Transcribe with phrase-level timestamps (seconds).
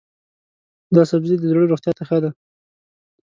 [0.95, 2.31] دا سبزی د زړه روغتیا ته ښه دی.